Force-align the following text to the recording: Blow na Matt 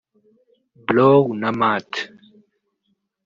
Blow 0.85 1.19
na 1.39 1.49
Matt 1.59 1.89